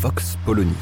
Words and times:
Vox 0.00 0.36
Polony. 0.44 0.74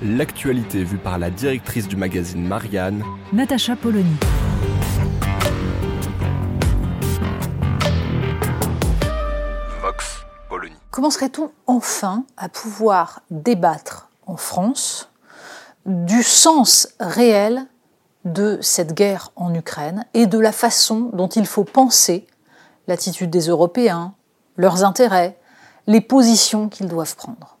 L'actualité 0.00 0.82
vue 0.82 0.96
par 0.96 1.18
la 1.18 1.28
directrice 1.28 1.86
du 1.86 1.96
magazine 1.96 2.46
Marianne, 2.46 3.04
Natacha 3.34 3.76
Polony. 3.76 4.16
Vox 9.82 10.24
Polony. 10.48 10.74
Commencerait-on 10.90 11.50
enfin 11.66 12.24
à 12.38 12.48
pouvoir 12.48 13.20
débattre 13.30 14.08
en 14.26 14.38
France 14.38 15.10
du 15.84 16.22
sens 16.22 16.88
réel 17.00 17.66
de 18.24 18.58
cette 18.62 18.94
guerre 18.94 19.30
en 19.36 19.54
Ukraine 19.54 20.06
et 20.14 20.26
de 20.26 20.38
la 20.38 20.52
façon 20.52 21.10
dont 21.12 21.28
il 21.28 21.44
faut 21.44 21.64
penser 21.64 22.26
l'attitude 22.92 23.30
des 23.30 23.48
Européens, 23.48 24.12
leurs 24.58 24.84
intérêts, 24.84 25.38
les 25.86 26.02
positions 26.02 26.68
qu'ils 26.68 26.88
doivent 26.88 27.16
prendre. 27.16 27.56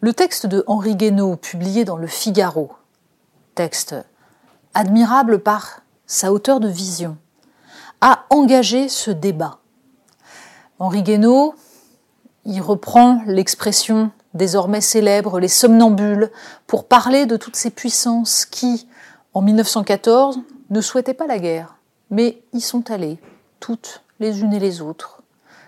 Le 0.00 0.14
texte 0.14 0.46
de 0.46 0.64
Henri 0.66 0.96
Guénaud, 0.96 1.36
publié 1.36 1.84
dans 1.84 1.98
Le 1.98 2.06
Figaro, 2.06 2.72
texte 3.54 3.94
admirable 4.72 5.40
par 5.40 5.82
sa 6.06 6.32
hauteur 6.32 6.58
de 6.58 6.68
vision, 6.68 7.18
a 8.00 8.24
engagé 8.30 8.88
ce 8.88 9.10
débat. 9.10 9.58
Henri 10.78 11.02
Guénaud 11.02 11.54
y 12.46 12.60
reprend 12.60 13.20
l'expression 13.26 14.10
désormais 14.32 14.80
célèbre, 14.80 15.38
les 15.38 15.48
somnambules, 15.48 16.32
pour 16.66 16.88
parler 16.88 17.26
de 17.26 17.36
toutes 17.36 17.56
ces 17.56 17.70
puissances 17.70 18.46
qui, 18.46 18.88
en 19.34 19.42
1914, 19.42 20.40
ne 20.70 20.80
souhaitaient 20.80 21.12
pas 21.12 21.26
la 21.26 21.38
guerre, 21.38 21.76
mais 22.08 22.42
y 22.54 22.62
sont 22.62 22.90
allées, 22.90 23.18
toutes 23.60 24.02
les 24.20 24.40
unes 24.42 24.52
et 24.52 24.60
les 24.60 24.80
autres, 24.80 25.22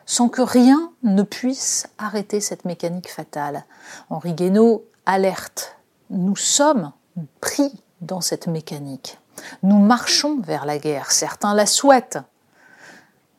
sans 0.07 0.29
que 0.29 0.43
rien 0.43 0.93
ne 1.03 1.23
puisse 1.23 1.89
arrêter 1.99 2.41
cette 2.41 2.65
mécanique 2.65 3.11
fatale. 3.11 3.65
Henri 4.11 4.35
Guénaud 4.35 4.85
alerte. 5.07 5.77
Nous 6.11 6.37
sommes 6.37 6.93
pris 7.41 7.83
dans 8.01 8.21
cette 8.21 8.47
mécanique. 8.47 9.19
Nous 9.63 9.79
marchons 9.79 10.41
vers 10.41 10.67
la 10.67 10.79
guerre. 10.79 11.11
Certains 11.11 11.55
la 11.55 11.67
souhaitent, 11.67 12.19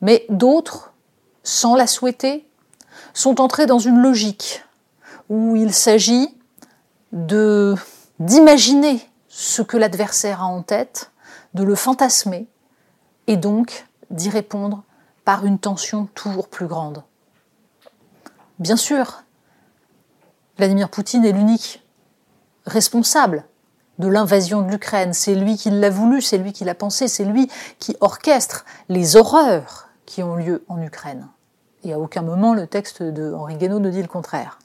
mais 0.01 0.25
d'autres, 0.29 0.93
sans 1.43 1.75
la 1.75 1.87
souhaiter, 1.87 2.47
sont 3.13 3.39
entrés 3.39 3.65
dans 3.67 3.79
une 3.79 4.01
logique 4.01 4.63
où 5.29 5.55
il 5.55 5.73
s'agit 5.73 6.37
de 7.11 7.75
d'imaginer 8.19 9.01
ce 9.27 9.61
que 9.61 9.75
l'adversaire 9.75 10.41
a 10.41 10.45
en 10.45 10.61
tête, 10.61 11.11
de 11.53 11.63
le 11.63 11.75
fantasmer 11.75 12.47
et 13.27 13.37
donc 13.37 13.87
d'y 14.11 14.29
répondre 14.29 14.83
par 15.25 15.45
une 15.45 15.59
tension 15.59 16.07
toujours 16.13 16.47
plus 16.47 16.67
grande. 16.67 17.03
Bien 18.59 18.75
sûr, 18.75 19.23
Vladimir 20.57 20.89
Poutine 20.89 21.25
est 21.25 21.31
l'unique 21.31 21.83
responsable 22.65 23.45
de 23.99 24.07
l'invasion 24.07 24.61
de 24.61 24.71
l'Ukraine. 24.71 25.13
C'est 25.13 25.35
lui 25.35 25.57
qui 25.57 25.69
l'a 25.69 25.89
voulu, 25.89 26.21
c'est 26.21 26.37
lui 26.37 26.53
qui 26.53 26.63
l'a 26.63 26.75
pensé, 26.75 27.07
c'est 27.07 27.25
lui 27.25 27.49
qui 27.79 27.95
orchestre 28.01 28.65
les 28.89 29.15
horreurs 29.15 29.89
qui 30.05 30.23
ont 30.23 30.35
lieu 30.35 30.63
en 30.67 30.81
Ukraine. 30.81 31.27
Et 31.83 31.93
à 31.93 31.99
aucun 31.99 32.21
moment 32.21 32.53
le 32.53 32.67
texte 32.67 33.03
de 33.03 33.33
Henri 33.33 33.55
Guénaud 33.55 33.79
ne 33.79 33.89
dit 33.89 34.01
le 34.01 34.07
contraire. 34.07 34.59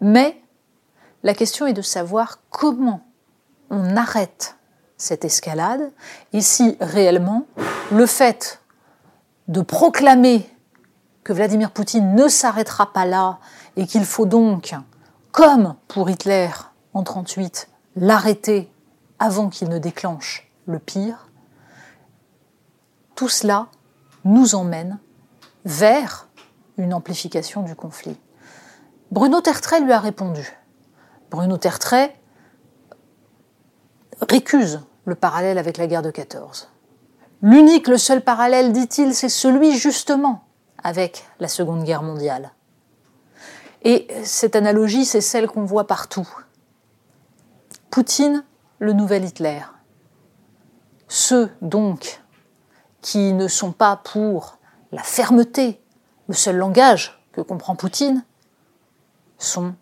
Mais 0.00 0.40
la 1.22 1.34
question 1.34 1.66
est 1.66 1.72
de 1.72 1.82
savoir 1.82 2.38
comment 2.50 3.00
on 3.70 3.96
arrête 3.96 4.56
cette 4.96 5.24
escalade 5.24 5.90
et 6.32 6.40
si 6.40 6.76
réellement 6.80 7.46
le 7.90 8.06
fait 8.06 8.60
de 9.48 9.60
proclamer 9.60 10.48
que 11.24 11.32
Vladimir 11.32 11.70
Poutine 11.70 12.14
ne 12.14 12.28
s'arrêtera 12.28 12.92
pas 12.92 13.04
là 13.04 13.38
et 13.76 13.86
qu'il 13.86 14.04
faut 14.04 14.26
donc, 14.26 14.74
comme 15.30 15.76
pour 15.88 16.10
Hitler 16.10 16.50
en 16.94 17.00
1938, 17.00 17.68
l'arrêter 17.96 18.70
avant 19.18 19.48
qu'il 19.48 19.68
ne 19.68 19.78
déclenche 19.78 20.50
le 20.66 20.78
pire, 20.78 21.28
tout 23.14 23.28
cela 23.28 23.68
nous 24.24 24.54
emmène 24.54 24.98
vers 25.64 26.28
une 26.76 26.94
amplification 26.94 27.62
du 27.62 27.74
conflit. 27.74 28.16
Bruno 29.10 29.40
Tertrais 29.40 29.80
lui 29.80 29.92
a 29.92 30.00
répondu. 30.00 30.56
Bruno 31.30 31.56
Tertrais 31.56 32.16
récuse 34.28 34.80
le 35.04 35.14
parallèle 35.14 35.58
avec 35.58 35.76
la 35.76 35.86
guerre 35.86 36.02
de 36.02 36.10
14. 36.10 36.71
L'unique, 37.42 37.88
le 37.88 37.98
seul 37.98 38.22
parallèle, 38.22 38.72
dit-il, 38.72 39.14
c'est 39.14 39.28
celui 39.28 39.76
justement 39.76 40.44
avec 40.82 41.24
la 41.40 41.48
Seconde 41.48 41.82
Guerre 41.82 42.04
mondiale. 42.04 42.52
Et 43.82 44.06
cette 44.22 44.54
analogie, 44.54 45.04
c'est 45.04 45.20
celle 45.20 45.48
qu'on 45.48 45.64
voit 45.64 45.88
partout. 45.88 46.28
Poutine, 47.90 48.44
le 48.78 48.92
nouvel 48.92 49.24
Hitler. 49.24 49.60
Ceux, 51.08 51.50
donc, 51.60 52.22
qui 53.00 53.32
ne 53.32 53.48
sont 53.48 53.72
pas 53.72 53.96
pour 53.96 54.58
la 54.92 55.02
fermeté, 55.02 55.82
le 56.28 56.34
seul 56.34 56.56
langage 56.56 57.20
que 57.32 57.40
comprend 57.40 57.74
Poutine, 57.74 58.24
sont 59.38 59.74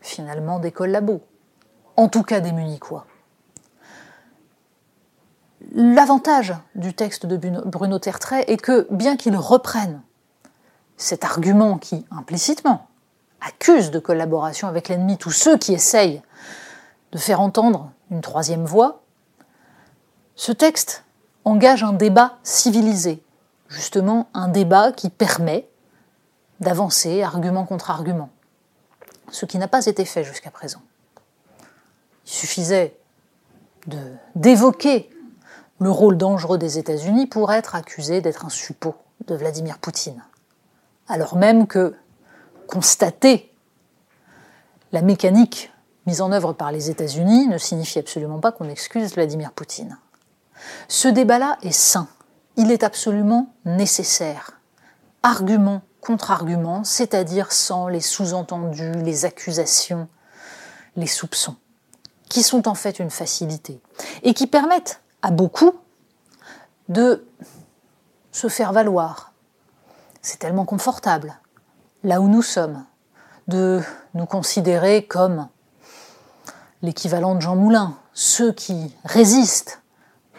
finalement 0.00 0.58
des 0.58 0.72
collabos, 0.72 1.22
en 1.96 2.08
tout 2.08 2.24
cas 2.24 2.40
des 2.40 2.50
Munichois. 2.50 3.06
L'avantage 5.74 6.54
du 6.74 6.94
texte 6.94 7.26
de 7.26 7.36
Bruno 7.36 7.98
Tertrais 7.98 8.44
est 8.48 8.58
que, 8.58 8.86
bien 8.90 9.16
qu'il 9.16 9.36
reprenne 9.36 10.02
cet 10.96 11.24
argument 11.24 11.78
qui, 11.78 12.06
implicitement, 12.10 12.86
accuse 13.40 13.90
de 13.90 13.98
collaboration 13.98 14.68
avec 14.68 14.88
l'ennemi 14.88 15.16
tous 15.16 15.30
ceux 15.30 15.58
qui 15.58 15.72
essayent 15.72 16.22
de 17.12 17.18
faire 17.18 17.40
entendre 17.40 17.90
une 18.10 18.20
troisième 18.20 18.64
voix, 18.64 19.02
ce 20.36 20.52
texte 20.52 21.04
engage 21.44 21.82
un 21.82 21.92
débat 21.92 22.38
civilisé, 22.42 23.22
justement 23.68 24.28
un 24.34 24.48
débat 24.48 24.92
qui 24.92 25.10
permet 25.10 25.68
d'avancer 26.60 27.22
argument 27.22 27.64
contre 27.64 27.90
argument, 27.90 28.30
ce 29.30 29.46
qui 29.46 29.58
n'a 29.58 29.68
pas 29.68 29.86
été 29.86 30.04
fait 30.04 30.24
jusqu'à 30.24 30.50
présent. 30.50 30.82
Il 32.26 32.30
suffisait 32.30 32.96
d'évoquer 34.34 35.10
le 35.78 35.90
rôle 35.90 36.16
dangereux 36.16 36.58
des 36.58 36.78
États-Unis 36.78 37.26
pour 37.26 37.52
être 37.52 37.74
accusé 37.74 38.20
d'être 38.20 38.44
un 38.44 38.50
suppôt 38.50 38.94
de 39.26 39.34
Vladimir 39.34 39.78
Poutine. 39.78 40.22
Alors 41.08 41.36
même 41.36 41.66
que 41.66 41.94
constater 42.66 43.52
la 44.92 45.02
mécanique 45.02 45.72
mise 46.06 46.20
en 46.20 46.32
œuvre 46.32 46.52
par 46.52 46.72
les 46.72 46.90
États-Unis 46.90 47.48
ne 47.48 47.58
signifie 47.58 47.98
absolument 47.98 48.40
pas 48.40 48.52
qu'on 48.52 48.68
excuse 48.68 49.14
Vladimir 49.14 49.52
Poutine. 49.52 49.98
Ce 50.88 51.08
débat-là 51.08 51.58
est 51.62 51.70
sain, 51.70 52.08
il 52.56 52.72
est 52.72 52.82
absolument 52.82 53.52
nécessaire. 53.64 54.60
Argument 55.22 55.82
contre 56.00 56.30
argument, 56.30 56.84
c'est-à-dire 56.84 57.52
sans 57.52 57.88
les 57.88 58.00
sous-entendus, 58.00 58.92
les 59.02 59.24
accusations, 59.24 60.08
les 60.96 61.06
soupçons, 61.06 61.56
qui 62.28 62.42
sont 62.42 62.68
en 62.68 62.74
fait 62.74 62.98
une 62.98 63.10
facilité 63.10 63.80
et 64.22 64.34
qui 64.34 64.46
permettent 64.46 65.00
à 65.22 65.30
beaucoup 65.30 65.72
de 66.88 67.26
se 68.32 68.48
faire 68.48 68.72
valoir. 68.72 69.32
C'est 70.22 70.38
tellement 70.38 70.64
confortable, 70.64 71.38
là 72.04 72.20
où 72.20 72.28
nous 72.28 72.42
sommes, 72.42 72.84
de 73.46 73.80
nous 74.14 74.26
considérer 74.26 75.06
comme 75.06 75.48
l'équivalent 76.82 77.34
de 77.34 77.40
Jean 77.40 77.56
Moulin, 77.56 77.96
ceux 78.12 78.52
qui 78.52 78.94
résistent 79.04 79.82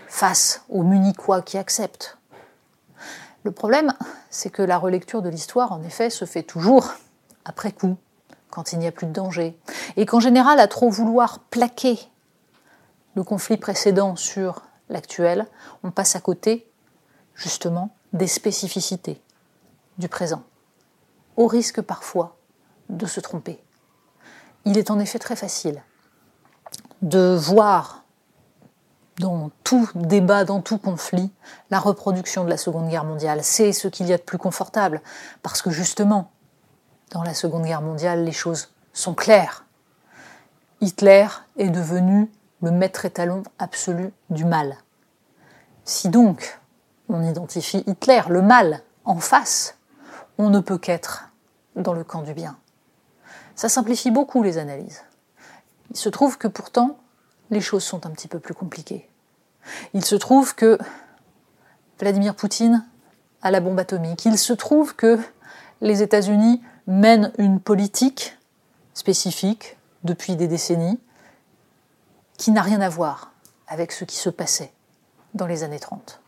face 0.08 0.64
aux 0.70 0.84
munichois 0.84 1.42
qui 1.42 1.58
acceptent. 1.58 2.18
Le 3.44 3.52
problème, 3.52 3.94
c'est 4.30 4.50
que 4.50 4.62
la 4.62 4.78
relecture 4.78 5.22
de 5.22 5.30
l'histoire, 5.30 5.72
en 5.72 5.82
effet, 5.84 6.10
se 6.10 6.26
fait 6.26 6.44
toujours 6.44 6.94
après 7.46 7.72
coup, 7.72 7.98
quand 8.50 8.74
il 8.74 8.80
n'y 8.80 8.88
a 8.88 8.92
plus 8.92 9.08
de 9.08 9.14
danger, 9.14 9.58
et 9.96 10.06
qu'en 10.06 10.20
général, 10.20 10.60
à 10.60 10.68
trop 10.68 10.90
vouloir 10.90 11.40
plaquer 11.40 12.00
le 13.16 13.24
conflit 13.24 13.58
précédent 13.58 14.16
sur 14.16 14.62
l'actuel, 14.90 15.48
on 15.84 15.92
passe 15.92 16.16
à 16.16 16.20
côté, 16.20 16.70
justement, 17.36 17.96
des 18.14 18.28
spécificités 18.28 19.22
du 19.98 20.10
présent, 20.10 20.44
au 21.38 21.48
risque 21.48 21.82
parfois 21.82 22.38
de 22.90 23.06
se 23.06 23.20
tromper. 23.20 23.62
Il 24.66 24.78
est 24.78 24.92
en 24.92 25.00
effet 25.00 25.20
très 25.20 25.36
facile 25.36 25.84
de 27.02 27.36
voir 27.36 28.04
dans 29.20 29.52
tout 29.64 29.90
débat, 29.96 30.46
dans 30.46 30.62
tout 30.62 30.78
conflit, 30.78 31.32
la 31.70 31.80
reproduction 31.80 32.46
de 32.46 32.50
la 32.50 32.58
Seconde 32.58 32.90
Guerre 32.90 33.04
mondiale. 33.04 33.44
C'est 33.44 33.74
ce 33.74 33.88
qu'il 33.88 34.08
y 34.08 34.14
a 34.14 34.18
de 34.18 34.24
plus 34.24 34.38
confortable, 34.38 35.02
parce 35.44 35.62
que 35.62 35.70
justement, 35.70 36.32
dans 37.12 37.24
la 37.24 37.34
Seconde 37.34 37.66
Guerre 37.66 37.82
mondiale, 37.82 38.24
les 38.24 38.32
choses 38.32 38.70
sont 38.94 39.14
claires. 39.14 39.66
Hitler 40.82 41.28
est 41.58 41.70
devenu 41.70 42.32
le 42.62 42.72
maître 42.72 43.06
étalon 43.06 43.44
absolu 43.58 44.12
du 44.30 44.46
mal. 44.46 44.78
Si 45.86 46.10
donc 46.10 46.60
on 47.08 47.24
identifie 47.24 47.84
Hitler, 47.88 48.22
le 48.30 48.42
mal, 48.42 48.82
en 49.06 49.18
face, 49.18 49.78
on 50.38 50.50
ne 50.50 50.60
peut 50.60 50.78
qu'être 50.78 51.30
dans 51.76 51.94
le 51.94 52.04
camp 52.04 52.22
du 52.22 52.34
bien. 52.34 52.58
Ça 53.56 53.70
simplifie 53.70 54.12
beaucoup 54.12 54.44
les 54.44 54.58
analyses. 54.58 55.04
Il 55.92 55.98
se 55.98 56.10
trouve 56.10 56.38
que 56.38 56.48
pourtant, 56.48 56.98
les 57.50 57.62
choses 57.62 57.84
sont 57.84 58.06
un 58.06 58.12
petit 58.12 58.28
peu 58.28 58.40
plus 58.40 58.54
compliquées. 58.54 59.10
Il 59.94 60.06
se 60.06 60.16
trouve 60.16 60.56
que 60.56 60.78
Vladimir 62.00 62.36
Poutine 62.36 62.86
a 63.42 63.52
la 63.52 63.60
bombe 63.60 63.80
atomique. 63.80 64.26
Il 64.26 64.38
se 64.38 64.54
trouve 64.54 64.96
que 64.96 65.20
les 65.82 66.02
États-Unis 66.02 66.62
mènent 66.88 67.32
une 67.38 67.60
politique 67.60 68.38
spécifique 68.94 69.78
depuis 70.04 70.36
des 70.36 70.48
décennies 70.48 71.00
qui 72.40 72.52
n'a 72.52 72.62
rien 72.62 72.80
à 72.80 72.90
voir 72.90 73.34
avec 73.68 73.92
ce 73.92 74.06
qui 74.06 74.16
se 74.16 74.30
passait 74.30 74.72
dans 75.36 75.46
les 75.46 75.64
années 75.64 75.80
30. 75.80 76.22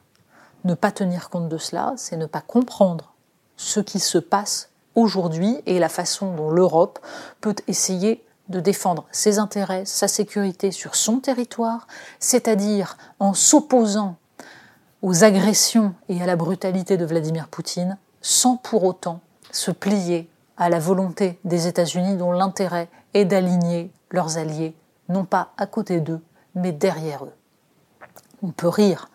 Ne 0.65 0.73
pas 0.75 0.91
tenir 0.91 1.29
compte 1.29 1.47
de 1.47 1.57
cela, 1.57 1.93
c'est 1.95 2.17
ne 2.17 2.25
pas 2.25 2.41
comprendre 2.41 3.13
ce 3.55 3.79
qui 3.79 3.99
se 3.99 4.17
passe 4.17 4.69
aujourd'hui 4.93 5.61
et 5.65 5.79
la 5.79 5.87
façon 5.87 6.35
dont 6.35 6.51
l'Europe 6.51 6.99
peut 7.39 7.55
essayer 7.67 8.23
de 8.49 8.59
défendre 8.59 9.05
ses 9.11 9.39
intérêts, 9.39 9.85
sa 9.85 10.09
sécurité 10.09 10.71
sur 10.71 10.95
son 10.95 11.19
territoire, 11.19 11.87
c'est-à-dire 12.19 12.97
en 13.19 13.33
s'opposant 13.33 14.17
aux 15.01 15.23
agressions 15.23 15.95
et 16.09 16.21
à 16.21 16.25
la 16.25 16.35
brutalité 16.35 16.97
de 16.97 17.05
Vladimir 17.05 17.47
Poutine, 17.47 17.97
sans 18.21 18.57
pour 18.57 18.83
autant 18.83 19.21
se 19.51 19.71
plier 19.71 20.29
à 20.57 20.67
la 20.67 20.79
volonté 20.79 21.39
des 21.45 21.67
États-Unis 21.67 22.17
dont 22.17 22.33
l'intérêt 22.33 22.89
est 23.13 23.25
d'aligner 23.25 23.91
leurs 24.09 24.37
alliés, 24.37 24.75
non 25.09 25.25
pas 25.25 25.53
à 25.57 25.65
côté 25.65 25.99
d'eux, 25.99 26.21
mais 26.55 26.71
derrière 26.71 27.25
eux. 27.25 27.33
On 28.43 28.51
peut 28.51 28.67
rire 28.67 29.09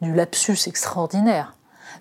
du 0.00 0.14
lapsus 0.14 0.66
extraordinaire 0.66 1.56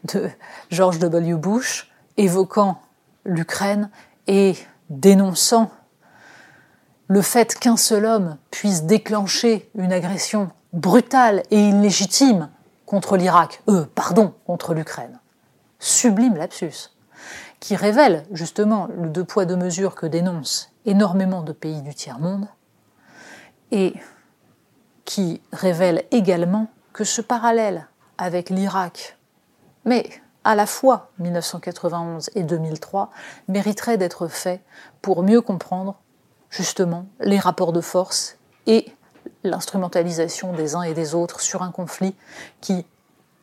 de 0.05 0.29
George 0.69 0.99
W. 0.99 1.35
Bush 1.35 1.91
évoquant 2.17 2.81
l'Ukraine 3.25 3.89
et 4.27 4.55
dénonçant 4.89 5.71
le 7.07 7.21
fait 7.21 7.55
qu'un 7.55 7.77
seul 7.77 8.05
homme 8.05 8.37
puisse 8.51 8.83
déclencher 8.83 9.69
une 9.75 9.91
agression 9.91 10.51
brutale 10.73 11.43
et 11.49 11.69
illégitime 11.69 12.49
contre 12.85 13.17
l'Irak, 13.17 13.61
euh, 13.67 13.85
pardon, 13.95 14.33
contre 14.45 14.73
l'Ukraine. 14.73 15.19
Sublime 15.79 16.35
lapsus, 16.35 16.91
qui 17.59 17.75
révèle 17.75 18.25
justement 18.31 18.87
le 18.95 19.09
deux 19.09 19.23
poids 19.23 19.45
deux 19.45 19.55
mesures 19.55 19.95
que 19.95 20.05
dénoncent 20.05 20.71
énormément 20.85 21.41
de 21.41 21.51
pays 21.51 21.81
du 21.81 21.93
tiers-monde, 21.93 22.47
et 23.71 23.93
qui 25.05 25.41
révèle 25.51 26.03
également 26.11 26.67
que 26.93 27.03
ce 27.03 27.21
parallèle 27.21 27.87
avec 28.17 28.49
l'Irak, 28.49 29.17
mais 29.85 30.09
à 30.43 30.55
la 30.55 30.65
fois 30.65 31.11
1991 31.19 32.29
et 32.35 32.43
2003, 32.43 33.11
mériterait 33.47 33.97
d'être 33.97 34.27
fait 34.27 34.61
pour 35.01 35.23
mieux 35.23 35.41
comprendre 35.41 35.99
justement 36.49 37.05
les 37.19 37.39
rapports 37.39 37.73
de 37.73 37.81
force 37.81 38.37
et 38.65 38.91
l'instrumentalisation 39.43 40.53
des 40.53 40.75
uns 40.75 40.81
et 40.83 40.93
des 40.93 41.13
autres 41.15 41.41
sur 41.41 41.61
un 41.61 41.71
conflit 41.71 42.15
qui, 42.61 42.85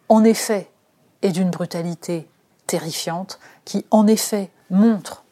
en 0.09 0.25
effet, 0.25 0.71
est 1.23 1.31
d'une 1.31 1.51
brutalité 1.51 2.29
terrifiante, 2.67 3.39
qui, 3.65 3.87
en 3.91 4.07
effet, 4.07 4.51
montre 4.71 5.25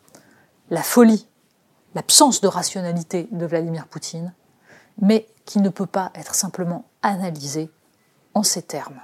la 0.71 0.83
folie, 0.83 1.27
l'absence 1.95 2.41
de 2.41 2.49
rationalité 2.49 3.29
de 3.31 3.47
Vladimir 3.47 3.87
Poutine, 3.87 4.33
mais 5.01 5.27
qui 5.45 5.61
ne 5.61 5.69
peut 5.69 5.87
pas 5.87 6.11
être 6.15 6.35
simplement 6.35 6.85
analysé 7.03 7.71
en 8.35 8.43
ces 8.43 8.63
termes. 8.63 9.01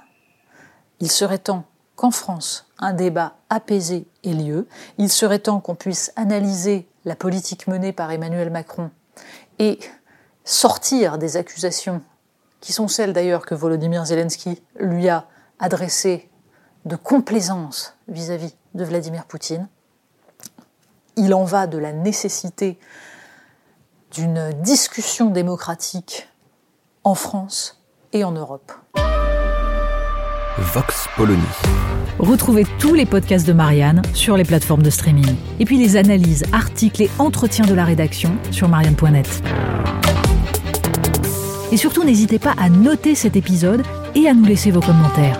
Il 0.99 1.11
serait 1.11 1.37
temps 1.37 1.65
qu'en 1.95 2.11
France, 2.11 2.67
un 2.79 2.93
débat 2.93 3.35
apaisé 3.49 4.07
ait 4.23 4.33
lieu, 4.33 4.67
il 4.97 5.11
serait 5.11 5.39
temps 5.39 5.59
qu'on 5.59 5.75
puisse 5.75 6.11
analyser 6.15 6.87
la 7.05 7.15
politique 7.15 7.67
menée 7.67 7.93
par 7.93 8.11
Emmanuel 8.11 8.49
Macron 8.49 8.91
et 9.59 9.79
sortir 10.43 11.17
des 11.17 11.37
accusations, 11.37 12.01
qui 12.59 12.73
sont 12.73 12.87
celles 12.87 13.13
d'ailleurs 13.13 13.45
que 13.45 13.55
Volodymyr 13.55 14.05
Zelensky 14.05 14.61
lui 14.79 15.09
a 15.09 15.27
adressées 15.59 16.29
de 16.85 16.95
complaisance 16.95 17.95
vis-à-vis 18.07 18.55
de 18.73 18.83
Vladimir 18.83 19.25
Poutine. 19.25 19.67
Il 21.15 21.33
en 21.33 21.43
va 21.43 21.67
de 21.67 21.77
la 21.77 21.93
nécessité 21.93 22.79
d'une 24.11 24.51
discussion 24.61 25.29
démocratique 25.29 26.27
en 27.03 27.15
France 27.15 27.81
et 28.13 28.23
en 28.23 28.31
Europe. 28.31 28.71
Vox 30.57 31.07
Polony. 31.15 31.41
Retrouvez 32.19 32.65
tous 32.77 32.93
les 32.93 33.05
podcasts 33.05 33.47
de 33.47 33.53
Marianne 33.53 34.01
sur 34.13 34.37
les 34.37 34.43
plateformes 34.43 34.83
de 34.83 34.89
streaming. 34.89 35.35
Et 35.59 35.65
puis 35.65 35.77
les 35.77 35.95
analyses, 35.95 36.43
articles 36.51 37.01
et 37.01 37.09
entretiens 37.19 37.65
de 37.65 37.73
la 37.73 37.85
rédaction 37.85 38.35
sur 38.51 38.67
marianne.net. 38.67 39.41
Et 41.71 41.77
surtout, 41.77 42.03
n'hésitez 42.03 42.37
pas 42.37 42.53
à 42.57 42.69
noter 42.69 43.15
cet 43.15 43.35
épisode 43.35 43.83
et 44.13 44.27
à 44.27 44.33
nous 44.33 44.45
laisser 44.45 44.71
vos 44.71 44.81
commentaires. 44.81 45.39